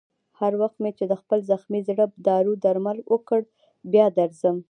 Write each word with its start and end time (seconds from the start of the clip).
هر 0.39 0.53
وخت 0.61 0.77
مې 0.83 0.91
چې 0.97 1.05
د 1.07 1.13
خپل 1.21 1.39
زخمي 1.51 1.81
زړه 1.89 2.05
دارو 2.27 2.53
درمل 2.63 2.97
وکړ، 3.11 3.41
بیا 3.91 4.05
درځم. 4.17 4.57